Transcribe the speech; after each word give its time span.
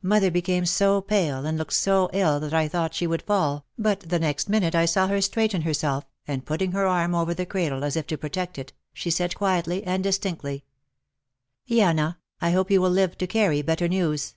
Mother 0.00 0.30
became 0.30 0.64
so 0.64 1.02
pale 1.02 1.44
and 1.44 1.58
looked 1.58 1.74
so 1.74 2.08
ill 2.14 2.40
that 2.40 2.54
I 2.54 2.68
thought 2.68 2.94
she 2.94 3.06
would 3.06 3.20
fall, 3.20 3.66
but 3.76 4.00
the 4.00 4.18
next 4.18 4.48
minute 4.48 4.74
I 4.74 4.86
saw 4.86 5.08
her 5.08 5.20
straighten 5.20 5.60
herself, 5.60 6.04
and 6.26 6.46
putting 6.46 6.72
her 6.72 6.86
arm 6.86 7.14
over 7.14 7.34
the 7.34 7.44
cradle 7.44 7.84
as 7.84 7.94
if 7.94 8.06
to 8.06 8.16
protect 8.16 8.56
it, 8.56 8.72
she 8.94 9.10
said 9.10 9.34
quietly 9.36 9.82
and 9.84 10.02
distinctly, 10.02 10.64
"Yana, 11.68 12.16
I 12.40 12.52
hope 12.52 12.70
you 12.70 12.80
will 12.80 12.88
live 12.88 13.18
to 13.18 13.26
carry 13.26 13.60
better 13.60 13.86
news." 13.86 14.36